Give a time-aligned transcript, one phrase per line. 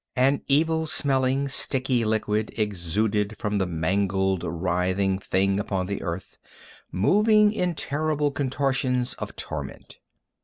[0.15, 6.39] An evil smelling, sticky liquid exuded from the mangled writhing, thing upon the earth,
[6.91, 9.99] moving in terrible contortions of torment.